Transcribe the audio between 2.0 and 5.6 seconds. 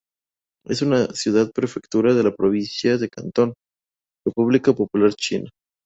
en la Provincia de Cantón, República Popular China.